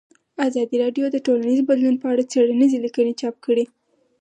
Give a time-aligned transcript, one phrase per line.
[0.47, 3.65] ازادي راډیو د ټولنیز بدلون په اړه څېړنیزې لیکنې چاپ کړي.